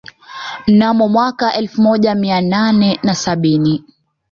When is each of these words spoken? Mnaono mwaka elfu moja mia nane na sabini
Mnaono 0.67 1.07
mwaka 1.07 1.53
elfu 1.53 1.81
moja 1.81 2.15
mia 2.15 2.41
nane 2.41 2.99
na 3.03 3.15
sabini 3.15 3.83